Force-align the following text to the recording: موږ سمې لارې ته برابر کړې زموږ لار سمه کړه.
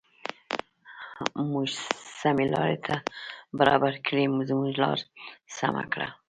موږ 1.51 1.67
سمې 2.19 2.45
لارې 2.53 2.77
ته 2.85 2.95
برابر 3.59 3.93
کړې 4.05 4.23
زموږ 4.49 4.71
لار 4.81 4.99
سمه 5.57 5.83
کړه. 5.93 6.07